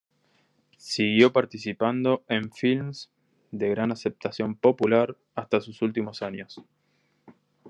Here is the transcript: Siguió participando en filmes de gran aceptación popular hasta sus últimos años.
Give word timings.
Siguió 0.79 1.31
participando 1.31 2.23
en 2.27 2.51
filmes 2.51 3.11
de 3.51 3.69
gran 3.69 3.91
aceptación 3.91 4.55
popular 4.55 5.15
hasta 5.35 5.61
sus 5.61 5.83
últimos 5.83 6.23
años. 6.23 6.59